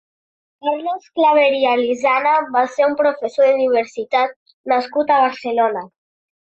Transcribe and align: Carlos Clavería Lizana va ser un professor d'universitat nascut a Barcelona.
Carlos 0.61 1.09
Clavería 1.19 1.75
Lizana 1.83 2.33
va 2.57 2.65
ser 2.79 2.89
un 2.89 2.97
professor 3.05 3.51
d'universitat 3.53 4.37
nascut 4.75 5.19
a 5.19 5.23
Barcelona. 5.29 5.91